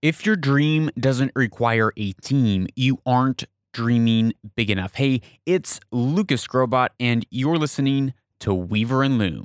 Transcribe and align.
If 0.00 0.24
your 0.24 0.36
dream 0.36 0.90
doesn't 0.96 1.32
require 1.34 1.92
a 1.96 2.12
team, 2.12 2.68
you 2.76 2.98
aren't 3.04 3.42
dreaming 3.72 4.32
big 4.54 4.70
enough. 4.70 4.94
Hey, 4.94 5.22
it's 5.44 5.80
Lucas 5.90 6.46
Skrobot, 6.46 6.90
and 7.00 7.26
you're 7.30 7.58
listening 7.58 8.14
to 8.38 8.54
Weaver 8.54 9.02
and 9.02 9.18
Loom. 9.18 9.42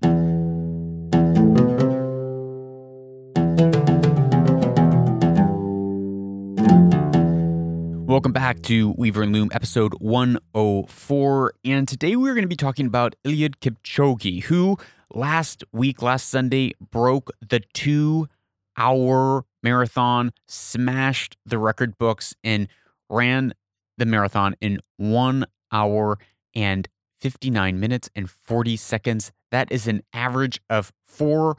Welcome 8.05 8.31
back 8.31 8.61
to 8.61 8.93
Weaver 8.95 9.23
and 9.23 9.33
Loom, 9.33 9.49
episode 9.53 9.95
104. 9.95 11.53
And 11.65 11.87
today 11.87 12.15
we're 12.15 12.35
going 12.35 12.43
to 12.43 12.47
be 12.47 12.55
talking 12.55 12.85
about 12.85 13.15
Eliud 13.25 13.55
Kipchoge, 13.55 14.43
who 14.43 14.77
last 15.11 15.63
week, 15.71 16.03
last 16.03 16.29
Sunday, 16.29 16.73
broke 16.79 17.31
the 17.41 17.61
two 17.73 18.27
hour 18.77 19.45
marathon, 19.61 20.31
smashed 20.47 21.37
the 21.45 21.57
record 21.57 21.97
books, 21.97 22.33
and 22.43 22.67
ran 23.09 23.53
the 23.97 24.05
marathon 24.05 24.55
in 24.59 24.79
one 24.97 25.45
hour 25.71 26.17
and 26.55 26.87
59 27.19 27.79
minutes 27.79 28.09
and 28.15 28.29
40 28.29 28.75
seconds. 28.77 29.31
That 29.51 29.71
is 29.71 29.87
an 29.87 30.01
average 30.13 30.59
of 30.69 30.91
four 31.05 31.57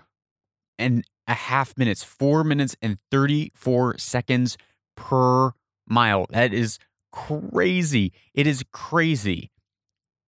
and 0.79 1.05
a 1.27 1.35
half 1.35 1.77
minutes, 1.79 2.03
four 2.03 2.45
minutes 2.45 2.77
and 2.83 2.99
34 3.11 3.99
seconds 3.99 4.59
per 4.97 5.53
mile. 5.87 6.27
That 6.31 6.53
is 6.53 6.79
crazy. 7.13 8.13
It 8.35 8.47
is 8.47 8.65
crazy 8.73 9.51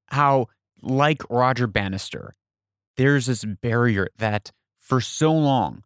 how, 0.09 0.47
like 0.81 1.23
Roger 1.29 1.67
Bannister, 1.67 2.35
there's 2.97 3.27
this 3.27 3.45
barrier 3.45 4.09
that 4.17 4.53
for 4.79 5.01
so 5.01 5.33
long, 5.33 5.83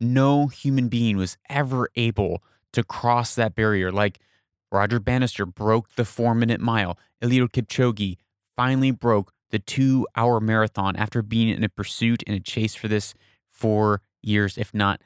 no 0.00 0.46
human 0.48 0.88
being 0.88 1.16
was 1.16 1.36
ever 1.48 1.90
able 1.96 2.42
to 2.72 2.82
cross 2.82 3.34
that 3.34 3.54
barrier. 3.54 3.92
Like 3.92 4.18
Roger 4.72 5.00
Bannister 5.00 5.46
broke 5.46 5.94
the 5.94 6.04
four 6.04 6.34
minute 6.34 6.60
mile. 6.60 6.98
Eliud 7.22 7.50
Kipchoge 7.52 8.16
finally 8.56 8.90
broke 8.90 9.32
the 9.50 9.58
two 9.58 10.06
hour 10.16 10.40
marathon 10.40 10.96
after 10.96 11.22
being 11.22 11.48
in 11.48 11.64
a 11.64 11.68
pursuit 11.68 12.22
and 12.26 12.36
a 12.36 12.40
chase 12.40 12.74
for 12.74 12.88
this 12.88 13.14
for 13.50 14.00
years, 14.22 14.56
if 14.56 14.72
not 14.72 15.00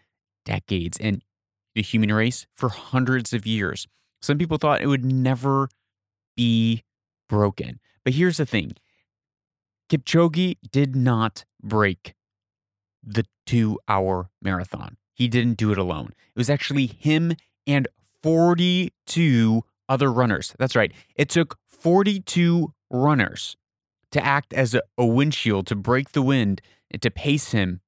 decades. 0.44 0.98
And 1.00 1.22
the 1.74 1.82
human 1.82 2.12
race 2.12 2.46
for 2.54 2.68
hundreds 2.68 3.32
of 3.32 3.46
years. 3.46 3.86
Some 4.22 4.38
people 4.38 4.58
thought 4.58 4.80
it 4.80 4.86
would 4.86 5.04
never 5.04 5.68
be 6.36 6.84
broken. 7.28 7.80
But 8.04 8.14
here's 8.14 8.36
the 8.36 8.46
thing 8.46 8.74
Kipchoge 9.90 10.56
did 10.70 10.94
not 10.94 11.44
break 11.62 12.14
the 13.02 13.24
two 13.46 13.78
hour 13.88 14.30
marathon. 14.42 14.96
He 15.14 15.28
didn't 15.28 15.56
do 15.56 15.70
it 15.70 15.78
alone. 15.78 16.14
It 16.34 16.38
was 16.38 16.50
actually 16.50 16.86
him 16.86 17.34
and 17.66 17.88
42 18.22 19.62
other 19.88 20.12
runners. 20.12 20.54
That's 20.58 20.74
right. 20.74 20.92
It 21.14 21.28
took 21.28 21.58
42 21.68 22.72
runners 22.90 23.56
to 24.10 24.24
act 24.24 24.52
as 24.52 24.74
a, 24.74 24.82
a 24.96 25.06
windshield 25.06 25.66
to 25.68 25.76
break 25.76 26.12
the 26.12 26.22
wind 26.22 26.62
and 26.90 27.02
to 27.02 27.10
pace 27.10 27.52
him 27.52 27.80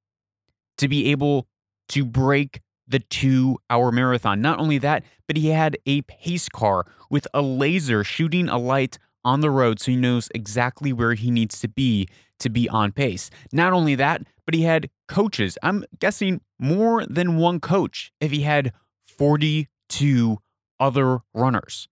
to 0.79 0.89
be 0.89 1.11
able 1.11 1.47
to 1.89 2.05
break 2.05 2.61
the 2.87 2.99
two 2.99 3.59
hour 3.71 3.91
marathon. 3.91 4.41
Not 4.41 4.59
only 4.59 4.79
that, 4.79 5.05
but 5.27 5.37
he 5.37 5.49
had 5.49 5.77
a 5.87 6.03
pace 6.03 6.49
car 6.49 6.85
with 7.11 7.27
a 7.35 7.43
laser 7.43 8.05
shooting 8.05 8.49
a 8.49 8.59
light 8.59 8.99
on 9.27 9.41
the 9.41 9.51
road 9.51 9.81
so 9.81 9.91
he 9.91 9.97
knows 9.97 10.29
exactly 10.35 10.93
where 10.93 11.15
he 11.15 11.31
needs 11.31 11.61
to 11.61 11.69
be 11.69 12.09
to 12.39 12.49
be 12.49 12.69
on 12.69 12.93
pace. 12.93 13.31
Not 13.53 13.73
only 13.73 13.95
that, 13.95 14.23
but 14.45 14.55
he 14.55 14.63
had 14.63 14.89
coaches. 15.09 15.59
I'm 15.63 15.85
guessing 15.99 16.41
more 16.59 17.05
than 17.07 17.37
one 17.37 17.61
coach 17.61 18.13
if 18.21 18.31
he 18.31 18.43
had 18.43 18.73
42 19.05 20.39
other 20.79 21.21
runners. 21.35 21.89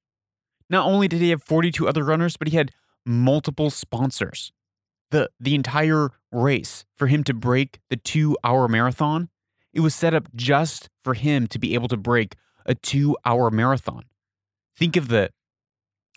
Not 0.71 0.87
only 0.87 1.09
did 1.09 1.21
he 1.21 1.31
have 1.31 1.43
42 1.43 1.89
other 1.89 2.05
runners, 2.05 2.37
but 2.37 2.49
he 2.49 2.57
had 2.57 2.71
multiple 3.05 3.71
sponsors. 3.71 4.53
The, 5.11 5.31
the 5.39 5.55
entire 5.55 6.11
race 6.33 6.84
for 6.97 7.06
him 7.06 7.25
to 7.25 7.34
break 7.34 7.81
the 7.91 7.97
two 7.97 8.37
hour 8.44 8.69
marathon 8.69 9.28
it 9.75 9.81
was 9.81 9.94
set 9.94 10.15
up 10.15 10.28
just 10.34 10.89
for 11.03 11.15
him 11.15 11.49
to 11.49 11.59
be 11.59 11.75
able 11.75 11.89
to 11.89 11.97
break 11.97 12.37
a 12.65 12.75
two 12.75 13.17
hour 13.27 13.50
marathon. 13.50 14.05
Think 14.78 14.97
of 14.97 15.09
the, 15.09 15.31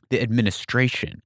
the 0.09 0.21
administration, 0.21 1.21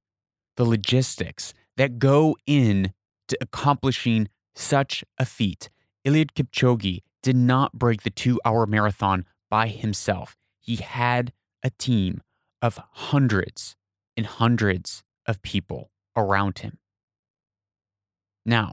the 0.56 0.64
logistics 0.64 1.54
that 1.76 1.98
go 1.98 2.36
in 2.46 2.92
to 3.28 3.38
accomplishing 3.40 4.28
such 4.54 5.04
a 5.18 5.24
feat. 5.24 5.70
Eliud 6.06 6.32
Kipchoge 6.32 7.00
did 7.22 7.36
not 7.36 7.72
break 7.72 8.02
the 8.02 8.10
two 8.10 8.40
hour 8.44 8.66
marathon 8.66 9.24
by 9.48 9.68
himself. 9.68 10.36
He 10.60 10.76
had 10.76 11.32
a 11.62 11.70
team 11.70 12.20
of 12.60 12.78
hundreds 12.90 13.76
and 14.16 14.26
hundreds 14.26 15.02
of 15.26 15.42
people 15.42 15.90
around 16.16 16.60
him. 16.60 16.78
Now, 18.44 18.72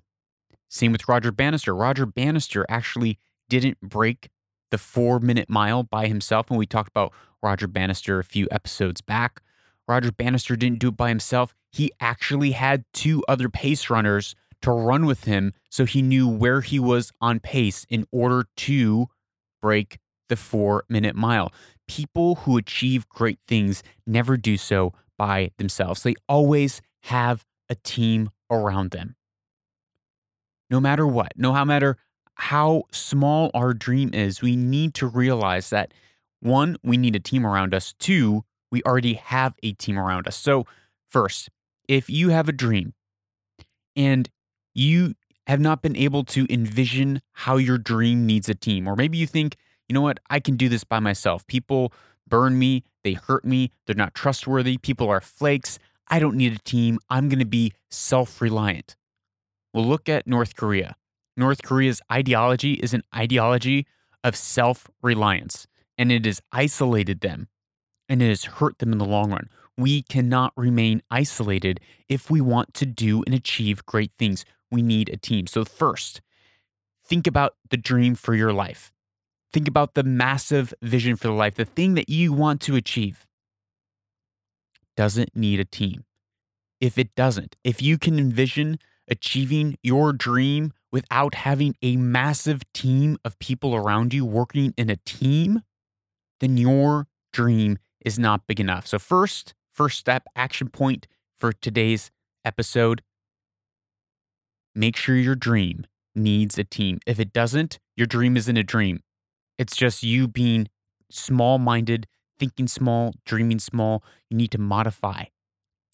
same 0.68 0.92
with 0.92 1.08
Roger 1.08 1.32
Bannister. 1.32 1.76
Roger 1.76 2.06
Bannister 2.06 2.66
actually 2.70 3.20
didn't 3.50 3.80
break 3.82 4.30
the 4.72 4.78
four 4.78 5.20
minute 5.20 5.50
mile 5.50 5.84
by 5.84 6.08
himself. 6.08 6.50
And 6.50 6.60
we 6.60 6.66
talked 6.66 6.90
about 6.90 7.14
Roger 7.42 7.68
Bannister 7.68 8.20
a 8.20 8.24
few 8.24 8.48
episodes 8.52 9.02
back. 9.02 9.42
Roger 9.90 10.12
Bannister 10.12 10.56
didn't 10.56 10.80
do 10.80 10.90
it 10.90 10.98
by 10.98 11.10
himself. 11.10 11.56
He 11.72 11.92
actually 12.00 12.52
had 12.52 12.86
two 12.94 13.24
other 13.28 13.50
pace 13.50 13.90
runners 13.90 14.36
to 14.62 14.72
run 14.72 15.06
with 15.08 15.24
him 15.24 15.54
so 15.70 15.86
he 15.86 16.02
knew 16.04 16.28
where 16.28 16.62
he 16.62 16.80
was 16.80 17.12
on 17.20 17.40
pace 17.40 17.86
in 17.90 18.06
order 18.12 18.46
to 18.56 19.08
break 19.62 19.98
the 20.28 20.36
four 20.36 20.84
minute 20.90 21.16
mile. 21.16 21.52
People 21.88 22.36
who 22.36 22.56
achieve 22.56 23.10
great 23.10 23.40
things 23.42 23.82
never 24.06 24.38
do 24.38 24.58
so 24.58 24.94
by 25.18 25.52
themselves, 25.58 26.04
they 26.04 26.14
always 26.28 26.82
have 27.04 27.44
a 27.68 27.76
team 27.76 28.30
around 28.52 28.92
them. 28.92 29.16
No 30.70 30.80
matter 30.80 31.08
what, 31.08 31.34
no 31.36 31.66
matter 31.66 31.98
how 32.36 32.84
small 32.92 33.50
our 33.56 33.74
dream 33.74 34.12
is, 34.14 34.42
we 34.42 34.56
need 34.56 34.94
to 34.96 35.08
realize 35.08 35.72
that 35.72 35.94
one, 36.42 36.78
we 36.84 36.96
need 36.96 37.16
a 37.16 37.20
team 37.20 37.46
around 37.46 37.74
us. 37.74 37.94
Two, 38.00 38.46
we 38.72 38.84
already 38.84 39.16
have 39.16 39.56
a 39.64 39.74
team 39.74 39.98
around 39.98 40.28
us. 40.28 40.36
So, 40.36 40.66
first, 41.08 41.50
if 41.88 42.10
you 42.10 42.30
have 42.30 42.48
a 42.48 42.54
dream 42.54 42.94
and 43.96 44.30
you 44.74 45.16
have 45.48 45.60
not 45.60 45.82
been 45.82 45.96
able 45.96 46.24
to 46.24 46.46
envision 46.50 47.22
how 47.34 47.58
your 47.58 47.78
dream 47.78 48.26
needs 48.26 48.48
a 48.48 48.56
team, 48.56 48.88
or 48.88 48.96
maybe 48.96 49.18
you 49.18 49.26
think, 49.26 49.56
you 49.88 49.94
know 49.94 50.02
what, 50.02 50.20
I 50.30 50.40
can 50.40 50.56
do 50.56 50.70
this 50.70 50.84
by 50.84 51.00
myself. 51.00 51.46
People 51.48 51.92
burn 52.28 52.60
me, 52.60 52.84
they 53.04 53.14
hurt 53.14 53.44
me, 53.44 53.72
they're 53.86 53.96
not 53.96 54.14
trustworthy, 54.14 54.78
people 54.78 55.10
are 55.10 55.22
flakes. 55.22 55.80
I 56.08 56.20
don't 56.20 56.38
need 56.38 56.54
a 56.54 56.60
team. 56.60 57.00
I'm 57.10 57.30
going 57.30 57.40
to 57.40 57.46
be 57.46 57.74
self 57.90 58.42
reliant. 58.42 58.96
Well, 59.74 59.86
look 59.86 60.10
at 60.10 60.28
North 60.28 60.56
Korea. 60.56 60.96
North 61.38 61.62
Korea's 61.64 62.02
ideology 62.12 62.74
is 62.74 62.94
an 62.94 63.04
ideology 63.16 63.86
of 64.24 64.36
self 64.36 64.88
reliance, 65.02 65.68
and 65.98 66.12
it 66.12 66.26
has 66.26 66.42
isolated 66.52 67.22
them 67.22 67.48
and 68.10 68.22
it 68.22 68.30
has 68.30 68.46
hurt 68.46 68.80
them 68.80 68.92
in 68.92 68.98
the 68.98 69.06
long 69.06 69.32
run. 69.32 69.50
We 69.78 70.02
cannot 70.02 70.52
remain 70.58 71.02
isolated 71.10 71.80
if 72.10 72.30
we 72.30 72.42
want 72.42 72.74
to 72.74 72.86
do 72.86 73.24
and 73.24 73.34
achieve 73.34 73.86
great 73.86 74.12
things. 74.12 74.44
We 74.72 74.82
need 74.82 75.10
a 75.10 75.18
team. 75.18 75.48
So, 75.48 75.64
first, 75.64 76.22
think 77.06 77.28
about 77.28 77.54
the 77.70 77.78
dream 77.78 78.16
for 78.16 78.36
your 78.36 78.52
life. 78.52 78.92
Think 79.54 79.68
about 79.68 79.94
the 79.94 80.04
massive 80.04 80.74
vision 80.82 81.16
for 81.16 81.28
the 81.28 81.34
life, 81.34 81.56
the 81.56 81.66
thing 81.66 81.94
that 81.94 82.10
you 82.10 82.34
want 82.34 82.62
to 82.62 82.76
achieve. 82.76 83.26
Doesn't 84.98 85.36
need 85.36 85.60
a 85.60 85.66
team. 85.66 86.04
If 86.82 86.98
it 86.98 87.16
doesn't, 87.16 87.56
if 87.64 87.82
you 87.82 87.98
can 87.98 88.20
envision 88.20 88.80
achieving 89.08 89.78
your 89.82 90.14
dream 90.14 90.72
without 90.92 91.36
having 91.36 91.76
a 91.82 91.96
massive 91.98 92.62
team 92.74 93.18
of 93.26 93.40
people 93.40 93.76
around 93.76 94.14
you 94.14 94.26
working 94.26 94.74
in 94.78 94.90
a 94.90 94.98
team, 94.98 95.62
then 96.40 96.58
your 96.58 97.08
dream 97.34 97.80
is 98.04 98.18
not 98.20 98.48
big 98.48 98.60
enough. 98.60 98.88
So, 98.88 99.00
first, 99.00 99.54
first 99.72 100.00
step, 100.00 100.24
action 100.36 100.70
point 100.70 101.08
for 101.38 101.54
today's 101.54 102.12
episode 102.46 103.02
make 104.76 104.96
sure 104.96 105.16
your 105.16 105.36
dream 105.36 105.86
needs 106.16 106.58
a 106.58 106.64
team. 106.64 107.00
If 107.06 107.20
it 107.20 107.34
doesn't, 107.34 107.80
your 107.96 108.08
dream 108.08 108.38
isn't 108.38 108.58
a 108.58 108.64
dream. 108.64 109.02
It's 109.58 109.76
just 109.76 110.04
you 110.04 110.28
being 110.28 110.70
small 111.12 111.58
minded, 111.58 112.08
thinking 112.40 112.68
small, 112.68 113.14
dreaming 113.26 113.60
small. 113.60 114.04
You 114.30 114.38
need 114.38 114.52
to 114.52 114.58
modify 114.58 115.26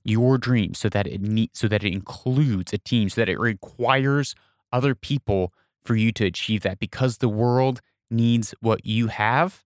your 0.04 0.38
dream 0.38 0.74
so 0.76 0.88
that 0.90 1.08
it 1.08 1.22
need, 1.22 1.50
so 1.54 1.68
that 1.68 1.84
it 1.84 1.92
includes 1.92 2.74
a 2.74 2.78
team, 2.78 3.10
so 3.10 3.22
that 3.22 3.30
it 3.30 3.40
requires 3.40 4.36
other 4.72 4.94
people 4.94 5.52
for 5.84 5.96
you 5.96 6.12
to 6.12 6.26
achieve 6.26 6.62
that 6.62 6.80
because 6.80 7.18
the 7.18 7.30
world 7.30 7.82
needs 8.12 8.54
what 8.62 8.86
you 8.86 9.08
have 9.08 9.64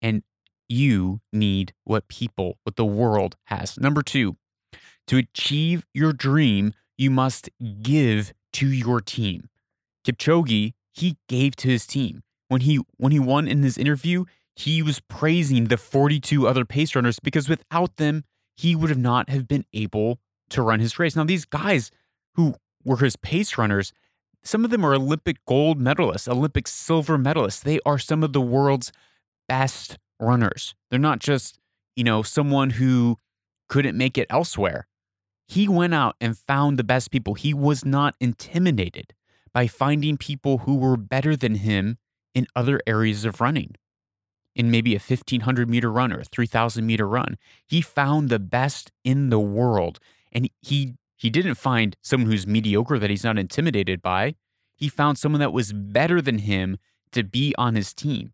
and 0.00 0.22
you 0.70 1.20
need 1.32 1.72
what 1.84 2.08
people, 2.08 2.58
what 2.62 2.76
the 2.76 2.84
world 2.84 3.36
has. 3.44 3.78
Number 3.78 4.02
two, 4.02 4.36
to 5.08 5.16
achieve 5.16 5.84
your 5.92 6.12
dream, 6.12 6.72
you 6.96 7.10
must 7.10 7.50
give 7.82 8.32
to 8.54 8.68
your 8.68 9.00
team. 9.00 9.48
Kipchoge, 10.06 10.72
he 10.92 11.16
gave 11.28 11.56
to 11.56 11.68
his 11.68 11.86
team. 11.86 12.22
When 12.48 12.62
he 12.62 12.80
when 12.96 13.12
he 13.12 13.18
won 13.18 13.46
in 13.48 13.62
his 13.62 13.78
interview, 13.78 14.24
he 14.56 14.82
was 14.82 15.00
praising 15.00 15.64
the 15.64 15.76
42 15.76 16.46
other 16.46 16.64
pace 16.64 16.94
runners 16.94 17.18
because 17.20 17.48
without 17.48 17.96
them, 17.96 18.24
he 18.56 18.76
would 18.76 18.90
have 18.90 18.98
not 18.98 19.30
have 19.30 19.48
been 19.48 19.64
able 19.72 20.18
to 20.50 20.62
run 20.62 20.80
his 20.80 20.98
race. 20.98 21.16
Now, 21.16 21.24
these 21.24 21.44
guys 21.44 21.90
who 22.34 22.54
were 22.84 22.98
his 22.98 23.16
pace 23.16 23.56
runners, 23.56 23.92
some 24.42 24.64
of 24.64 24.70
them 24.70 24.84
are 24.84 24.94
Olympic 24.94 25.44
gold 25.46 25.80
medalists, 25.80 26.28
Olympic 26.28 26.66
silver 26.68 27.16
medalists. 27.16 27.62
They 27.62 27.80
are 27.86 27.98
some 27.98 28.22
of 28.22 28.32
the 28.32 28.40
world's 28.40 28.92
best 29.48 29.98
runners. 30.20 30.74
They're 30.90 30.98
not 30.98 31.18
just, 31.18 31.58
you 31.96 32.04
know, 32.04 32.22
someone 32.22 32.70
who 32.70 33.16
couldn't 33.68 33.96
make 33.96 34.18
it 34.18 34.26
elsewhere. 34.30 34.86
He 35.46 35.66
went 35.66 35.94
out 35.94 36.16
and 36.20 36.38
found 36.38 36.78
the 36.78 36.84
best 36.84 37.10
people. 37.10 37.34
He 37.34 37.52
was 37.52 37.84
not 37.84 38.14
intimidated 38.20 39.14
by 39.52 39.66
finding 39.66 40.16
people 40.16 40.58
who 40.58 40.76
were 40.76 40.96
better 40.96 41.34
than 41.34 41.56
him 41.56 41.98
in 42.34 42.46
other 42.54 42.80
areas 42.86 43.24
of 43.24 43.40
running. 43.40 43.74
In 44.54 44.70
maybe 44.70 44.92
a 44.94 44.98
1500 44.98 45.68
meter 45.68 45.90
run 45.90 46.12
or 46.12 46.20
a 46.20 46.24
3000 46.24 46.84
meter 46.84 47.06
run, 47.06 47.36
he 47.66 47.80
found 47.80 48.28
the 48.28 48.38
best 48.38 48.92
in 49.04 49.30
the 49.30 49.40
world. 49.40 49.98
And 50.32 50.48
he, 50.60 50.94
he 51.16 51.30
didn't 51.30 51.54
find 51.54 51.96
someone 52.02 52.30
who's 52.30 52.46
mediocre 52.46 52.98
that 52.98 53.10
he's 53.10 53.24
not 53.24 53.38
intimidated 53.38 54.02
by. 54.02 54.34
He 54.76 54.88
found 54.88 55.18
someone 55.18 55.40
that 55.40 55.52
was 55.52 55.72
better 55.72 56.20
than 56.20 56.38
him 56.38 56.78
to 57.12 57.22
be 57.22 57.54
on 57.58 57.74
his 57.74 57.92
team. 57.92 58.32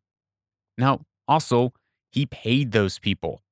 Now, 0.79 1.01
also, 1.29 1.73
he 2.11 2.27
paid 2.27 2.73
those 2.73 2.99
people. 2.99 3.43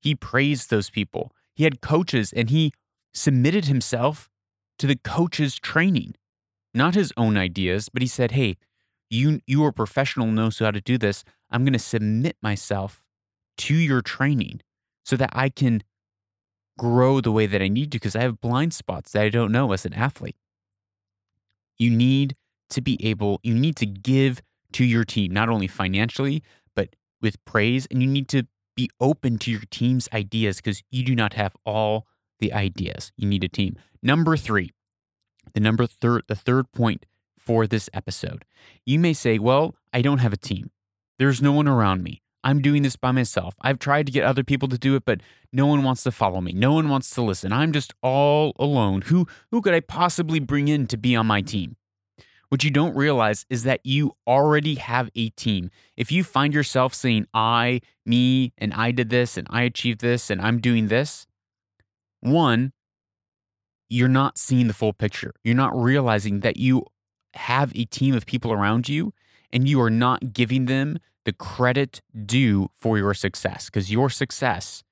He 0.00 0.14
praised 0.14 0.70
those 0.70 0.90
people. 0.90 1.32
He 1.54 1.64
had 1.64 1.80
coaches 1.80 2.32
and 2.32 2.50
he 2.50 2.72
submitted 3.12 3.66
himself 3.66 4.28
to 4.78 4.86
the 4.86 4.96
coach's 4.96 5.58
training, 5.58 6.14
not 6.72 6.94
his 6.94 7.12
own 7.16 7.36
ideas, 7.36 7.88
but 7.88 8.02
he 8.02 8.08
said, 8.08 8.32
Hey, 8.32 8.56
you, 9.10 9.40
you 9.46 9.64
are 9.64 9.68
a 9.68 9.72
professional, 9.72 10.26
knows 10.28 10.58
how 10.58 10.70
to 10.70 10.80
do 10.80 10.96
this. 10.96 11.24
I'm 11.50 11.64
going 11.64 11.72
to 11.72 11.78
submit 11.78 12.36
myself 12.40 13.04
to 13.58 13.74
your 13.74 14.00
training 14.00 14.60
so 15.04 15.16
that 15.16 15.30
I 15.32 15.48
can 15.48 15.82
grow 16.78 17.20
the 17.20 17.32
way 17.32 17.46
that 17.46 17.60
I 17.60 17.68
need 17.68 17.92
to 17.92 17.96
because 17.96 18.16
I 18.16 18.22
have 18.22 18.40
blind 18.40 18.72
spots 18.72 19.12
that 19.12 19.22
I 19.22 19.28
don't 19.28 19.52
know 19.52 19.72
as 19.72 19.84
an 19.84 19.92
athlete. 19.92 20.36
You 21.76 21.90
need 21.90 22.36
to 22.70 22.80
be 22.80 23.04
able, 23.04 23.40
you 23.42 23.54
need 23.54 23.76
to 23.76 23.86
give 23.86 24.40
to 24.72 24.84
your 24.84 25.04
team, 25.04 25.32
not 25.32 25.48
only 25.48 25.66
financially, 25.66 26.42
with 27.20 27.44
praise. 27.44 27.86
And 27.90 28.02
you 28.02 28.08
need 28.08 28.28
to 28.28 28.46
be 28.76 28.90
open 29.00 29.38
to 29.38 29.50
your 29.50 29.62
team's 29.70 30.08
ideas 30.12 30.56
because 30.56 30.82
you 30.90 31.04
do 31.04 31.14
not 31.14 31.34
have 31.34 31.56
all 31.64 32.06
the 32.38 32.52
ideas. 32.52 33.12
You 33.16 33.28
need 33.28 33.44
a 33.44 33.48
team. 33.48 33.76
Number 34.02 34.36
three, 34.36 34.72
the 35.54 35.60
number 35.60 35.86
third, 35.86 36.22
the 36.28 36.34
third 36.34 36.72
point 36.72 37.06
for 37.38 37.66
this 37.66 37.90
episode. 37.92 38.44
You 38.86 38.98
may 38.98 39.12
say, 39.12 39.38
well, 39.38 39.74
I 39.92 40.02
don't 40.02 40.18
have 40.18 40.32
a 40.32 40.38
team. 40.38 40.70
There's 41.18 41.42
no 41.42 41.52
one 41.52 41.68
around 41.68 42.02
me. 42.02 42.22
I'm 42.42 42.62
doing 42.62 42.82
this 42.82 42.96
by 42.96 43.12
myself. 43.12 43.54
I've 43.60 43.78
tried 43.78 44.06
to 44.06 44.12
get 44.12 44.24
other 44.24 44.42
people 44.42 44.68
to 44.68 44.78
do 44.78 44.96
it, 44.96 45.04
but 45.04 45.20
no 45.52 45.66
one 45.66 45.82
wants 45.82 46.02
to 46.04 46.12
follow 46.12 46.40
me. 46.40 46.52
No 46.52 46.72
one 46.72 46.88
wants 46.88 47.10
to 47.14 47.22
listen. 47.22 47.52
I'm 47.52 47.72
just 47.72 47.92
all 48.02 48.54
alone. 48.58 49.02
Who 49.02 49.26
who 49.50 49.60
could 49.60 49.74
I 49.74 49.80
possibly 49.80 50.40
bring 50.40 50.68
in 50.68 50.86
to 50.86 50.96
be 50.96 51.14
on 51.14 51.26
my 51.26 51.42
team? 51.42 51.76
What 52.50 52.64
you 52.64 52.70
don't 52.72 52.96
realize 52.96 53.46
is 53.48 53.62
that 53.62 53.80
you 53.84 54.16
already 54.26 54.74
have 54.74 55.08
a 55.14 55.30
team. 55.30 55.70
If 55.96 56.10
you 56.10 56.24
find 56.24 56.52
yourself 56.52 56.92
saying 56.94 57.26
I, 57.32 57.80
me, 58.04 58.52
and 58.58 58.74
I 58.74 58.90
did 58.90 59.08
this 59.08 59.36
and 59.36 59.46
I 59.50 59.62
achieved 59.62 60.00
this 60.00 60.30
and 60.30 60.42
I'm 60.42 60.60
doing 60.60 60.88
this, 60.88 61.28
one, 62.20 62.72
you're 63.88 64.08
not 64.08 64.36
seeing 64.36 64.66
the 64.66 64.74
full 64.74 64.92
picture. 64.92 65.32
You're 65.44 65.54
not 65.54 65.76
realizing 65.76 66.40
that 66.40 66.56
you 66.56 66.86
have 67.34 67.70
a 67.76 67.84
team 67.84 68.16
of 68.16 68.26
people 68.26 68.52
around 68.52 68.88
you 68.88 69.14
and 69.52 69.68
you 69.68 69.80
are 69.80 69.90
not 69.90 70.32
giving 70.32 70.66
them 70.66 70.98
the 71.24 71.32
credit 71.32 72.00
due 72.26 72.68
for 72.74 72.98
your 72.98 73.14
success 73.14 73.66
because 73.66 73.92
your 73.92 74.10
success 74.10 74.82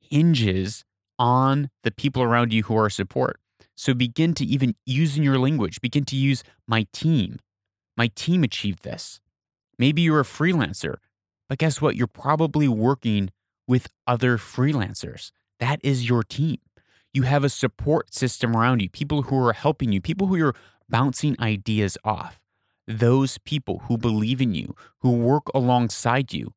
hinges 0.00 0.84
on 1.16 1.70
the 1.84 1.92
people 1.92 2.24
around 2.24 2.52
you 2.52 2.64
who 2.64 2.76
are 2.76 2.90
support. 2.90 3.38
So 3.76 3.94
begin 3.94 4.34
to 4.34 4.44
even 4.44 4.74
use 4.86 5.16
in 5.16 5.22
your 5.22 5.38
language, 5.38 5.80
begin 5.80 6.04
to 6.06 6.16
use 6.16 6.44
my 6.66 6.86
team. 6.92 7.38
My 7.96 8.08
team 8.14 8.44
achieved 8.44 8.82
this. 8.82 9.20
Maybe 9.78 10.02
you're 10.02 10.20
a 10.20 10.24
freelancer, 10.24 10.96
but 11.48 11.58
guess 11.58 11.80
what? 11.80 11.96
You're 11.96 12.06
probably 12.06 12.68
working 12.68 13.30
with 13.66 13.88
other 14.06 14.38
freelancers. 14.38 15.32
That 15.58 15.80
is 15.82 16.08
your 16.08 16.22
team. 16.22 16.58
You 17.12 17.22
have 17.22 17.44
a 17.44 17.48
support 17.48 18.12
system 18.14 18.56
around 18.56 18.80
you, 18.80 18.90
people 18.90 19.22
who 19.22 19.38
are 19.44 19.52
helping 19.52 19.92
you, 19.92 20.00
people 20.00 20.26
who 20.26 20.36
you're 20.36 20.56
bouncing 20.88 21.36
ideas 21.40 21.96
off 22.04 22.40
those 22.86 23.38
people 23.38 23.82
who 23.86 23.96
believe 23.96 24.40
in 24.40 24.54
you, 24.54 24.74
who 25.00 25.12
work 25.12 25.44
alongside 25.54 26.32
you, 26.32 26.52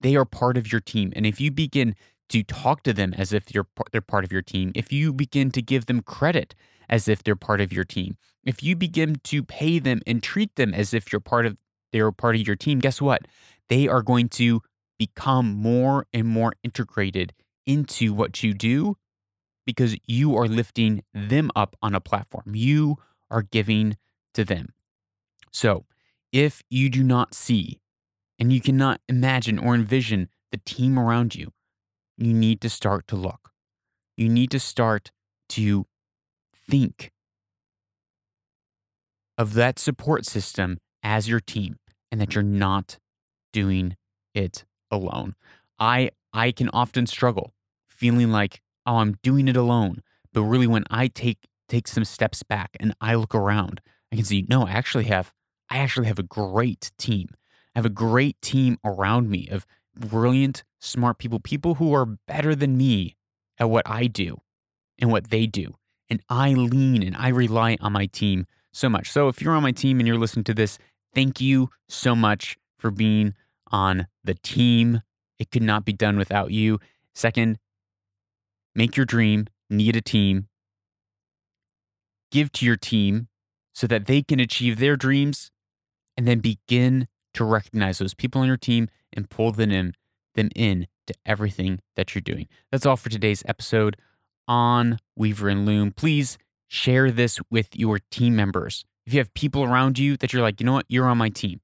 they 0.00 0.14
are 0.14 0.24
part 0.24 0.56
of 0.56 0.70
your 0.70 0.80
team. 0.80 1.12
And 1.16 1.26
if 1.26 1.40
you 1.40 1.50
begin 1.50 1.94
to 2.28 2.42
talk 2.42 2.82
to 2.82 2.92
them 2.92 3.14
as 3.14 3.32
if 3.32 3.54
you're, 3.54 3.66
they're 3.92 4.00
part 4.00 4.24
of 4.24 4.32
your 4.32 4.42
team, 4.42 4.72
if 4.74 4.92
you 4.92 5.12
begin 5.12 5.50
to 5.52 5.62
give 5.62 5.86
them 5.86 6.02
credit 6.02 6.54
as 6.88 7.08
if 7.08 7.22
they're 7.22 7.36
part 7.36 7.60
of 7.60 7.72
your 7.72 7.84
team, 7.84 8.16
if 8.44 8.62
you 8.62 8.76
begin 8.76 9.16
to 9.24 9.42
pay 9.42 9.78
them 9.78 10.00
and 10.06 10.22
treat 10.22 10.54
them 10.56 10.72
as 10.72 10.94
if 10.94 11.12
you're 11.12 11.20
part 11.20 11.46
of 11.46 11.56
they're 11.92 12.12
part 12.12 12.34
of 12.34 12.46
your 12.46 12.56
team, 12.56 12.78
guess 12.78 13.00
what? 13.00 13.22
They 13.68 13.88
are 13.88 14.02
going 14.02 14.28
to 14.30 14.60
become 14.98 15.54
more 15.54 16.06
and 16.12 16.26
more 16.26 16.54
integrated 16.62 17.32
into 17.64 18.12
what 18.12 18.42
you 18.42 18.54
do 18.54 18.96
because 19.64 19.96
you 20.06 20.36
are 20.36 20.46
lifting 20.46 21.02
them 21.12 21.50
up 21.56 21.76
on 21.82 21.94
a 21.94 22.00
platform. 22.00 22.52
You 22.54 22.96
are 23.30 23.42
giving 23.42 23.96
to 24.34 24.44
them. 24.44 24.74
So, 25.52 25.86
if 26.32 26.62
you 26.68 26.90
do 26.90 27.02
not 27.02 27.34
see 27.34 27.80
and 28.38 28.52
you 28.52 28.60
cannot 28.60 29.00
imagine 29.08 29.58
or 29.58 29.74
envision 29.74 30.28
the 30.50 30.58
team 30.58 30.98
around 30.98 31.34
you, 31.34 31.52
you 32.16 32.32
need 32.32 32.60
to 32.62 32.70
start 32.70 33.06
to 33.08 33.16
look. 33.16 33.50
You 34.16 34.28
need 34.28 34.50
to 34.52 34.60
start 34.60 35.10
to 35.50 35.86
think 36.68 37.12
of 39.38 39.54
that 39.54 39.78
support 39.78 40.24
system 40.24 40.78
as 41.02 41.28
your 41.28 41.40
team 41.40 41.78
and 42.10 42.20
that 42.20 42.34
you're 42.34 42.42
not 42.42 42.98
doing 43.52 43.96
it 44.34 44.64
alone. 44.90 45.34
I 45.78 46.10
I 46.32 46.52
can 46.52 46.68
often 46.70 47.06
struggle 47.06 47.52
feeling 47.88 48.30
like, 48.30 48.60
oh, 48.84 48.96
I'm 48.96 49.16
doing 49.22 49.48
it 49.48 49.56
alone. 49.56 50.02
But 50.32 50.42
really 50.42 50.66
when 50.66 50.84
I 50.90 51.08
take 51.08 51.48
take 51.68 51.88
some 51.88 52.04
steps 52.04 52.42
back 52.42 52.70
and 52.78 52.94
I 53.00 53.14
look 53.14 53.34
around, 53.34 53.80
I 54.12 54.16
can 54.16 54.24
see, 54.24 54.46
no, 54.48 54.66
I 54.66 54.72
actually 54.72 55.04
have 55.04 55.32
I 55.68 55.78
actually 55.78 56.06
have 56.06 56.18
a 56.18 56.24
great 56.24 56.92
team. 56.98 57.28
I 57.74 57.78
have 57.78 57.86
a 57.86 57.90
great 57.90 58.40
team 58.40 58.78
around 58.84 59.28
me 59.28 59.48
of 59.48 59.66
brilliant, 59.96 60.64
smart 60.80 61.18
people, 61.18 61.40
people 61.40 61.74
who 61.74 61.92
are 61.94 62.06
better 62.06 62.54
than 62.54 62.76
me 62.76 63.16
at 63.58 63.70
what 63.70 63.88
I 63.88 64.06
do 64.06 64.40
and 64.98 65.10
what 65.10 65.30
they 65.30 65.46
do. 65.46 65.74
And 66.08 66.22
I 66.28 66.52
lean 66.52 67.02
and 67.02 67.16
I 67.16 67.28
rely 67.28 67.76
on 67.80 67.92
my 67.92 68.06
team 68.06 68.46
so 68.72 68.88
much. 68.88 69.10
So 69.10 69.28
if 69.28 69.40
you're 69.40 69.54
on 69.54 69.62
my 69.62 69.72
team 69.72 69.98
and 69.98 70.06
you're 70.06 70.18
listening 70.18 70.44
to 70.44 70.54
this, 70.54 70.78
thank 71.14 71.40
you 71.40 71.70
so 71.88 72.14
much 72.14 72.56
for 72.78 72.90
being 72.90 73.34
on 73.72 74.06
the 74.22 74.34
team. 74.34 75.02
It 75.38 75.50
could 75.50 75.62
not 75.62 75.84
be 75.84 75.92
done 75.92 76.16
without 76.16 76.50
you. 76.50 76.78
Second, 77.14 77.58
make 78.74 78.96
your 78.96 79.06
dream 79.06 79.46
need 79.68 79.96
a 79.96 80.00
team. 80.00 80.48
Give 82.30 82.52
to 82.52 82.66
your 82.66 82.76
team 82.76 83.28
so 83.74 83.86
that 83.86 84.06
they 84.06 84.22
can 84.22 84.40
achieve 84.40 84.78
their 84.78 84.96
dreams 84.96 85.50
and 86.16 86.26
then 86.26 86.40
begin 86.40 87.08
to 87.36 87.44
recognize 87.44 87.98
those 87.98 88.14
people 88.14 88.40
on 88.40 88.48
your 88.48 88.56
team 88.56 88.88
and 89.12 89.30
pull 89.30 89.52
them 89.52 89.70
in, 89.70 89.94
them 90.34 90.50
in 90.54 90.86
to 91.06 91.14
everything 91.24 91.80
that 91.94 92.14
you're 92.14 92.22
doing. 92.22 92.48
That's 92.70 92.84
all 92.84 92.96
for 92.96 93.08
today's 93.08 93.42
episode 93.46 93.96
on 94.48 94.98
Weaver 95.16 95.48
and 95.48 95.64
Loom. 95.66 95.92
Please 95.92 96.38
share 96.68 97.10
this 97.10 97.38
with 97.50 97.76
your 97.76 98.00
team 98.10 98.36
members. 98.36 98.84
If 99.06 99.14
you 99.14 99.20
have 99.20 99.32
people 99.34 99.62
around 99.62 99.98
you 99.98 100.16
that 100.16 100.32
you're 100.32 100.42
like, 100.42 100.60
you 100.60 100.66
know 100.66 100.72
what, 100.72 100.86
you're 100.88 101.06
on 101.06 101.18
my 101.18 101.28
team, 101.28 101.60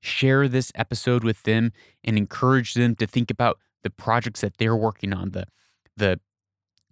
share 0.00 0.48
this 0.48 0.72
episode 0.74 1.22
with 1.22 1.44
them 1.44 1.72
and 2.02 2.18
encourage 2.18 2.74
them 2.74 2.96
to 2.96 3.06
think 3.06 3.30
about 3.30 3.58
the 3.82 3.90
projects 3.90 4.40
that 4.40 4.58
they're 4.58 4.76
working 4.76 5.12
on, 5.12 5.30
the 5.30 5.44
the 5.96 6.18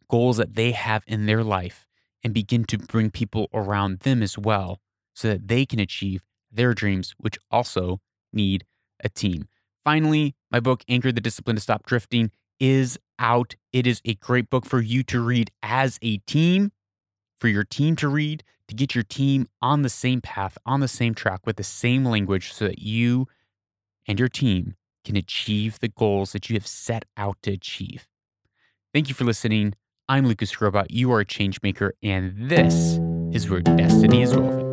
goals 0.09 0.37
that 0.37 0.55
they 0.55 0.73
have 0.73 1.03
in 1.07 1.27
their 1.27 1.43
life, 1.43 1.87
and 2.23 2.33
begin 2.35 2.65
to 2.65 2.79
bring 2.79 3.11
people 3.11 3.49
around 3.53 4.01
them 4.01 4.23
as 4.23 4.39
well 4.39 4.81
so 5.15 5.29
that 5.29 5.49
they 5.49 5.67
can 5.67 5.81
achieve 5.81 6.23
their 6.51 6.75
dreams, 6.75 7.15
which 7.19 7.39
also 7.51 8.01
need 8.33 8.65
a 9.03 9.09
team. 9.09 9.49
Finally, 9.85 10.35
my 10.51 10.61
book, 10.61 10.83
Anchor 10.89 11.13
the 11.13 11.21
Discipline 11.21 11.57
to 11.57 11.63
Stop 11.63 11.87
Drifting, 11.87 12.31
is 12.61 12.99
out. 13.19 13.55
It 13.73 13.87
is 13.87 14.01
a 14.05 14.15
great 14.15 14.51
book 14.51 14.67
for 14.67 14.81
you 14.81 15.03
to 15.05 15.21
read 15.21 15.51
as 15.63 15.99
a 16.03 16.19
team, 16.19 16.73
for 17.39 17.49
your 17.49 17.65
team 17.65 17.97
to 17.97 18.09
read, 18.09 18.45
to 18.69 18.75
get 18.75 18.95
your 18.95 19.05
team 19.05 19.47
on 19.63 19.83
the 19.83 19.89
same 19.89 20.21
path, 20.21 20.59
on 20.67 20.81
the 20.81 20.89
same 20.89 21.15
track 21.15 21.47
with 21.47 21.57
the 21.57 21.65
same 21.65 22.05
language 22.05 22.53
so 22.53 22.67
that 22.67 22.81
you 22.81 23.27
and 24.07 24.19
your 24.19 24.29
team 24.29 24.75
can 25.05 25.17
achieve 25.17 25.79
the 25.81 25.89
goals 25.89 26.33
that 26.33 26.51
you 26.51 26.55
have 26.55 26.67
set 26.67 27.05
out 27.17 27.39
to 27.43 27.53
achieve. 27.53 28.07
Thank 28.93 29.09
you 29.09 29.15
for 29.15 29.25
listening. 29.25 29.75
I'm 30.09 30.27
Lucas 30.27 30.53
Skrobot. 30.53 30.87
You 30.91 31.13
are 31.13 31.21
a 31.21 31.25
change 31.25 31.61
maker, 31.63 31.95
and 32.03 32.51
this 32.51 32.99
is 33.33 33.49
where 33.49 33.61
destiny 33.61 34.23
is 34.23 34.35
woven. 34.35 34.68